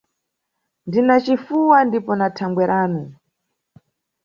[0.87, 3.03] Ndina cifuwa ndipo na thangweranu.